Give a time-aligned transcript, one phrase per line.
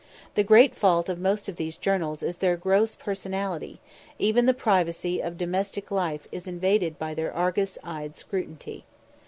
[0.33, 3.79] The great fault of most of these journals is their gross personality;
[4.17, 8.83] even the privacy of domestic life is invaded by their Argus eyed scrutiny.